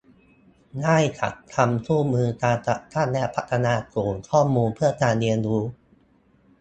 [0.81, 5.63] ได้จัดทำคู่มือการจัดตั้งและพัฒนาศูนย์ข้อมูลเพื่อการเรียนรู้